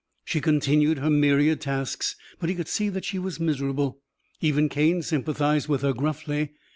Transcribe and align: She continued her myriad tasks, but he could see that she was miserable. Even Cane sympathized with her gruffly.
She 0.25 0.41
continued 0.41 0.97
her 0.97 1.11
myriad 1.11 1.61
tasks, 1.61 2.15
but 2.39 2.49
he 2.49 2.55
could 2.55 2.67
see 2.67 2.89
that 2.89 3.05
she 3.05 3.19
was 3.19 3.39
miserable. 3.39 4.01
Even 4.39 4.67
Cane 4.67 5.03
sympathized 5.03 5.67
with 5.67 5.83
her 5.83 5.93
gruffly. 5.93 6.53